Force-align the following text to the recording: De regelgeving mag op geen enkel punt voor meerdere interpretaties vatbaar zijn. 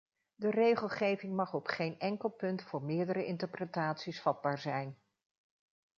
De 0.35 0.49
regelgeving 0.49 1.33
mag 1.35 1.53
op 1.53 1.67
geen 1.67 1.99
enkel 1.99 2.29
punt 2.29 2.61
voor 2.63 2.81
meerdere 2.83 3.25
interpretaties 3.25 4.21
vatbaar 4.21 4.57
zijn. 4.59 4.97